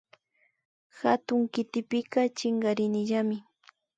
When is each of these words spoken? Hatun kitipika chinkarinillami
Hatun 0.99 1.41
kitipika 1.53 2.21
chinkarinillami 2.37 3.37